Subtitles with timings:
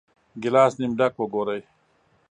[0.41, 1.61] ګیلاس نیم ډک وګورئ.